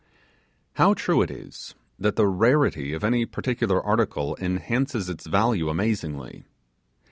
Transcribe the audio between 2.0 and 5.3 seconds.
the rarity of any particular article enhances its